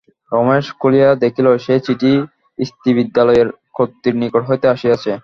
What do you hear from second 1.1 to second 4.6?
দেখিল, সে চিঠি স্ত্রীবিদ্যালয়ের কর্ত্রীর নিকট